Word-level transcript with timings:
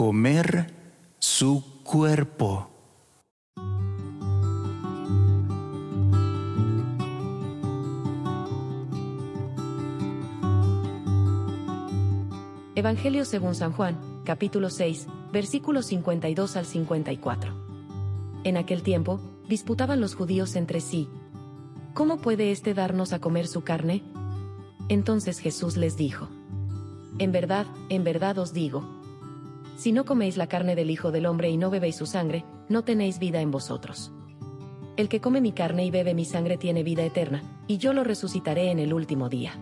comer 0.00 0.72
su 1.18 1.62
cuerpo. 1.82 2.70
Evangelio 12.74 13.26
según 13.26 13.54
San 13.54 13.72
Juan, 13.72 13.98
capítulo 14.24 14.70
6, 14.70 15.06
versículos 15.34 15.84
52 15.84 16.56
al 16.56 16.64
54. 16.64 17.52
En 18.44 18.56
aquel 18.56 18.82
tiempo, 18.82 19.20
disputaban 19.50 20.00
los 20.00 20.14
judíos 20.14 20.56
entre 20.56 20.80
sí. 20.80 21.10
¿Cómo 21.92 22.22
puede 22.22 22.52
éste 22.52 22.72
darnos 22.72 23.12
a 23.12 23.20
comer 23.20 23.46
su 23.46 23.64
carne? 23.64 24.02
Entonces 24.88 25.40
Jesús 25.40 25.76
les 25.76 25.98
dijo. 25.98 26.30
En 27.18 27.32
verdad, 27.32 27.66
en 27.90 28.02
verdad 28.02 28.38
os 28.38 28.54
digo. 28.54 28.99
Si 29.80 29.92
no 29.92 30.04
coméis 30.04 30.36
la 30.36 30.46
carne 30.46 30.76
del 30.76 30.90
Hijo 30.90 31.10
del 31.10 31.24
Hombre 31.24 31.48
y 31.48 31.56
no 31.56 31.70
bebéis 31.70 31.96
su 31.96 32.04
sangre, 32.04 32.44
no 32.68 32.84
tenéis 32.84 33.18
vida 33.18 33.40
en 33.40 33.50
vosotros. 33.50 34.12
El 34.98 35.08
que 35.08 35.22
come 35.22 35.40
mi 35.40 35.52
carne 35.52 35.86
y 35.86 35.90
bebe 35.90 36.12
mi 36.12 36.26
sangre 36.26 36.58
tiene 36.58 36.82
vida 36.82 37.02
eterna, 37.02 37.42
y 37.66 37.78
yo 37.78 37.94
lo 37.94 38.04
resucitaré 38.04 38.70
en 38.70 38.78
el 38.78 38.92
último 38.92 39.30
día. 39.30 39.58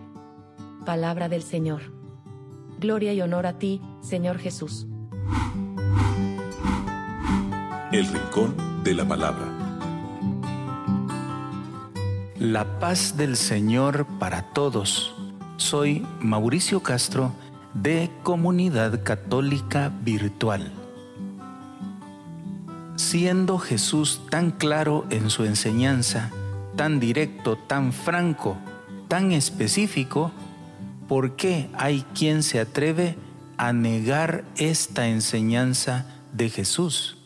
Palabra 0.85 1.29
del 1.29 1.41
Señor. 1.41 1.93
Gloria 2.81 3.13
y 3.13 3.21
honor 3.21 3.45
a 3.47 3.59
ti, 3.59 3.81
Señor 4.01 4.39
Jesús. 4.39 4.87
El 7.93 8.05
Rincón 8.05 8.83
de 8.83 8.95
la 8.95 9.07
Palabra. 9.07 9.47
La 12.37 12.77
paz 12.79 13.15
del 13.15 13.37
Señor 13.37 14.05
para 14.19 14.51
todos. 14.51 15.15
Soy 15.55 16.05
Mauricio 16.19 16.83
Castro 16.83 17.31
de 17.73 18.09
Comunidad 18.23 19.03
Católica 19.03 19.91
Virtual. 20.01 20.71
Siendo 22.95 23.57
Jesús 23.57 24.21
tan 24.29 24.51
claro 24.51 25.05
en 25.09 25.29
su 25.29 25.45
enseñanza, 25.45 26.31
tan 26.75 26.99
directo, 26.99 27.57
tan 27.57 27.93
franco, 27.93 28.57
tan 29.07 29.31
específico, 29.31 30.31
¿por 31.07 31.35
qué 31.35 31.69
hay 31.73 32.05
quien 32.13 32.43
se 32.43 32.59
atreve 32.59 33.15
a 33.57 33.73
negar 33.73 34.45
esta 34.57 35.07
enseñanza 35.07 36.05
de 36.33 36.49
Jesús? 36.49 37.17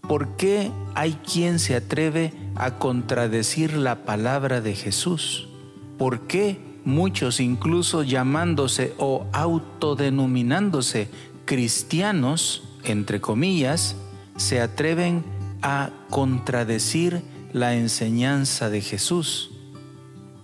¿Por 0.00 0.36
qué 0.36 0.70
hay 0.94 1.12
quien 1.14 1.58
se 1.58 1.76
atreve 1.76 2.32
a 2.56 2.78
contradecir 2.78 3.74
la 3.74 4.04
palabra 4.04 4.60
de 4.60 4.74
Jesús? 4.74 5.48
¿Por 5.96 6.26
qué 6.26 6.71
muchos 6.84 7.40
incluso 7.40 8.02
llamándose 8.02 8.94
o 8.98 9.26
autodenominándose 9.32 11.08
cristianos, 11.44 12.62
entre 12.84 13.20
comillas, 13.20 13.96
se 14.36 14.60
atreven 14.60 15.24
a 15.62 15.90
contradecir 16.10 17.22
la 17.52 17.74
enseñanza 17.74 18.70
de 18.70 18.80
Jesús? 18.80 19.50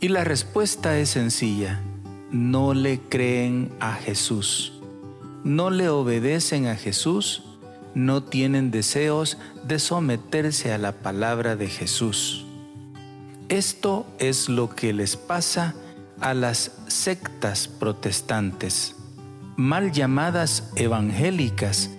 Y 0.01 0.09
la 0.09 0.25
respuesta 0.25 0.99
es 0.99 1.11
sencilla 1.11 1.83
no 2.31 2.75
le 2.75 3.01
creen 3.01 3.73
a 3.81 3.95
Jesús, 3.95 4.75
no 5.45 5.71
le 5.71 5.89
obedecen 5.89 6.67
a 6.67 6.77
Jesús, 6.77 7.43
no 7.95 8.23
tienen 8.23 8.71
deseos 8.71 9.39
de 9.67 9.79
someterse 9.79 10.73
a 10.73 10.79
la 10.79 10.93
palabra 10.93 11.57
de 11.57 11.69
Jesús. 11.69 12.45
Esto 13.49 14.07
es 14.19 14.51
lo 14.51 14.69
que 14.69 14.93
les 14.93 15.17
pasa 15.17 15.75
a 16.21 16.35
las 16.35 16.73
sectas 16.87 17.69
protestantes, 17.69 18.97
mal 19.57 19.93
llamadas 19.93 20.71
evangélicas, 20.77 21.91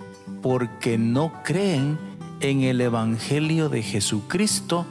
porque 0.42 0.98
no 0.98 1.42
creen 1.42 1.98
en 2.40 2.62
el 2.62 2.80
Evangelio 2.80 3.68
de 3.68 3.82
Jesucristo. 3.82 4.86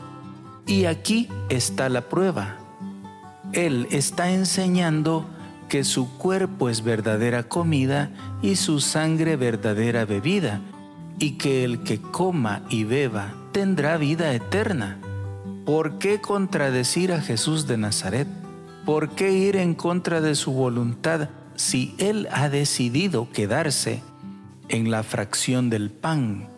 Y 0.68 0.86
aquí 0.86 1.28
está 1.50 1.90
la 1.90 2.02
prueba 2.02 2.60
él 3.54 3.88
está 3.90 4.32
enseñando 4.32 5.26
que 5.70 5.84
su 5.84 6.18
cuerpo 6.18 6.70
es 6.70 6.84
verdadera 6.84 7.44
comida 7.44 8.12
y 8.42 8.56
su 8.56 8.80
sangre 8.80 9.36
verdadera 9.36 10.06
bebida, 10.06 10.62
y 11.20 11.32
que 11.32 11.64
el 11.64 11.84
que 11.84 12.00
coma 12.00 12.62
y 12.70 12.84
beba 12.84 13.34
tendrá 13.52 13.98
vida 13.98 14.34
eterna. 14.34 15.00
¿Por 15.66 16.00
qué 16.00 16.22
contradecir 16.22 17.12
a 17.12 17.22
Jesús 17.22 17.68
de 17.68 17.78
Nazaret? 17.78 18.28
¿Por 18.86 19.12
qué 19.12 19.32
ir 19.32 19.56
en 19.56 19.76
contra 19.76 20.22
de 20.22 20.36
su 20.36 20.52
voluntad 20.52 21.30
si 21.56 21.96
Él 21.98 22.28
ha 22.32 22.50
decidido 22.50 23.30
quedarse 23.32 24.02
en 24.68 24.92
la 24.92 25.04
fracción 25.04 25.70
del 25.70 25.92
pan? 25.92 26.50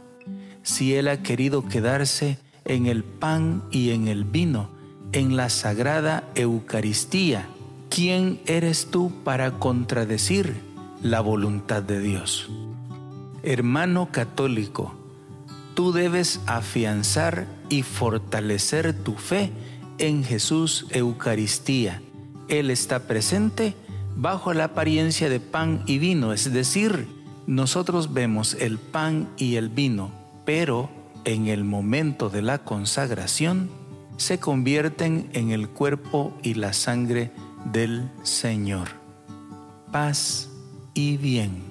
Si 0.63 0.95
Él 0.95 1.07
ha 1.07 1.23
querido 1.23 1.67
quedarse 1.67 2.37
en 2.65 2.85
el 2.85 3.03
pan 3.03 3.63
y 3.71 3.91
en 3.91 4.07
el 4.07 4.23
vino, 4.23 4.69
en 5.13 5.35
la 5.35 5.49
sagrada 5.49 6.23
Eucaristía. 6.35 7.47
¿Quién 7.89 8.39
eres 8.45 8.87
tú 8.89 9.11
para 9.23 9.59
contradecir 9.59 10.55
la 11.01 11.19
voluntad 11.19 11.83
de 11.83 11.99
Dios? 11.99 12.49
Hermano 13.43 14.09
católico, 14.11 14.95
tú 15.73 15.91
debes 15.91 16.39
afianzar 16.45 17.47
y 17.69 17.83
fortalecer 17.83 18.93
tu 18.93 19.15
fe 19.15 19.51
en 19.97 20.23
Jesús 20.23 20.85
Eucaristía. 20.91 22.01
Él 22.51 22.69
está 22.69 23.07
presente 23.07 23.75
bajo 24.15 24.53
la 24.53 24.65
apariencia 24.65 25.29
de 25.29 25.39
pan 25.39 25.83
y 25.87 25.99
vino, 25.99 26.33
es 26.33 26.51
decir, 26.51 27.07
nosotros 27.47 28.13
vemos 28.13 28.55
el 28.59 28.77
pan 28.77 29.29
y 29.37 29.55
el 29.55 29.69
vino, 29.69 30.11
pero 30.45 30.89
en 31.23 31.47
el 31.47 31.63
momento 31.63 32.29
de 32.29 32.41
la 32.41 32.59
consagración 32.59 33.69
se 34.17 34.39
convierten 34.39 35.29
en 35.31 35.51
el 35.51 35.69
cuerpo 35.69 36.37
y 36.43 36.55
la 36.55 36.73
sangre 36.73 37.31
del 37.71 38.11
Señor. 38.23 38.89
Paz 39.91 40.49
y 40.93 41.15
bien. 41.15 41.70